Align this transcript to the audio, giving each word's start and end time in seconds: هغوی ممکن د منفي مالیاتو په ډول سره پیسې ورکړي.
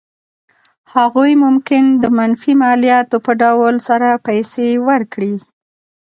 هغوی 0.93 1.31
ممکن 1.43 1.83
د 2.03 2.05
منفي 2.17 2.53
مالیاتو 2.63 3.17
په 3.25 3.31
ډول 3.41 3.75
سره 3.89 4.09
پیسې 4.27 4.67
ورکړي. 4.87 5.35